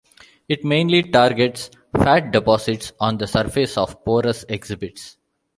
[0.49, 5.17] It mainly targets fat deposits on the surface of porous exhibits.